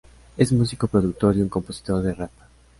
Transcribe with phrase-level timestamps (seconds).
[0.35, 2.31] Es músico, productor y un compositor de rap.